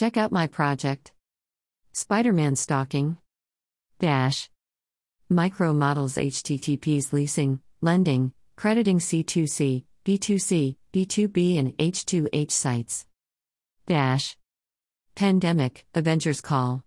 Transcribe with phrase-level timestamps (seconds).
[0.00, 1.12] Check out my project.
[1.92, 3.18] Spider Man stalking.
[3.98, 4.48] Dash.
[5.28, 13.04] Micro models HTTPs leasing, lending, crediting C2C, B2C, B2B, and H2H sites.
[13.86, 14.38] Dash.
[15.16, 16.82] Pandemic, Avengers Call.